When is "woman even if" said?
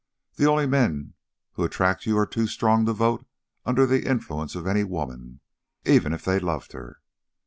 4.83-6.25